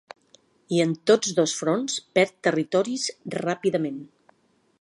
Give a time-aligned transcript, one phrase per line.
[0.77, 3.07] I en tots dos fronts perd territoris
[3.41, 4.05] ràpidament.